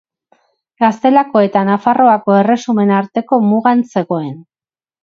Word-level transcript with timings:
Gaztelako 0.83 1.43
eta 1.49 1.63
Nafarroako 1.69 2.39
Erresumen 2.41 2.95
arteko 3.03 3.43
mugan 3.53 3.89
zegoen. 3.97 4.35